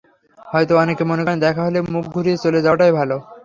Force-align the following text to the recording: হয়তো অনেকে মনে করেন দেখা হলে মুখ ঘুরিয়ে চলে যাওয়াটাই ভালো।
হয়তো 0.45 0.73
অনেকে 0.77 1.03
মনে 1.09 1.23
করেন 1.23 1.39
দেখা 1.45 1.61
হলে 1.63 1.79
মুখ 1.93 2.05
ঘুরিয়ে 2.13 2.41
চলে 2.43 2.59
যাওয়াটাই 2.61 2.91
ভালো। 2.99 3.15